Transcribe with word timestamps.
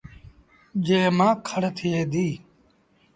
جݩهݩ 0.85 1.15
مآݩ 1.17 1.35
کڙ 1.47 1.61
ٿئي 1.77 2.01
ديٚ 2.11 2.35